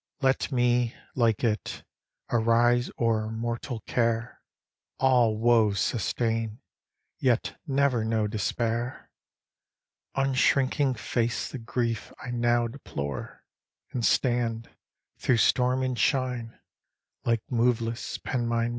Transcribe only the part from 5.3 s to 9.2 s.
woes sustain, yet never know despair;